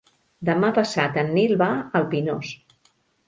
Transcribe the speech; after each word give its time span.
Demà 0.47 0.71
passat 0.77 1.19
en 1.23 1.29
Nil 1.37 1.53
va 1.63 1.69
al 1.99 2.09
Pinós. 2.15 2.57